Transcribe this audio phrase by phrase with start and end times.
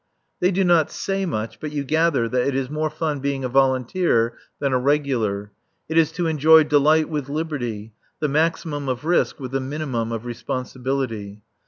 [0.39, 3.47] They do not say much, but you gather that it is more fun being a
[3.49, 5.51] volunteer than a regular;
[5.87, 10.25] it is to enjoy delight with liberty, the maximum of risk with the minimum of
[10.25, 11.43] responsibility.